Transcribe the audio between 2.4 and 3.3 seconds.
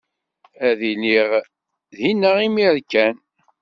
imir kan.